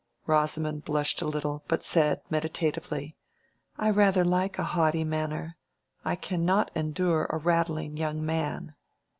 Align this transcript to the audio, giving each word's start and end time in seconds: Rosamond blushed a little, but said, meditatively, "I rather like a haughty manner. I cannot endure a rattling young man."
Rosamond 0.25 0.83
blushed 0.83 1.21
a 1.21 1.27
little, 1.27 1.63
but 1.67 1.83
said, 1.83 2.21
meditatively, 2.27 3.15
"I 3.77 3.91
rather 3.91 4.25
like 4.25 4.57
a 4.57 4.63
haughty 4.63 5.03
manner. 5.03 5.57
I 6.03 6.15
cannot 6.15 6.71
endure 6.73 7.27
a 7.29 7.37
rattling 7.37 7.97
young 7.97 8.25
man." 8.25 8.73